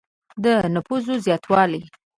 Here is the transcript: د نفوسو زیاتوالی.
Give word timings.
د 0.43 0.45
نفوسو 0.73 1.13
زیاتوالی. 1.25 1.81